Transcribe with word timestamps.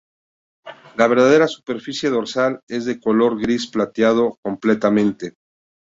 La 0.95 1.05
verdadera 1.07 1.47
superficie 1.47 2.09
dorsal 2.09 2.59
es 2.67 2.85
de 2.85 2.93
un 2.93 2.99
color 3.01 3.39
gris 3.39 3.67
plateado 3.67 4.39
completamente. 4.43 5.35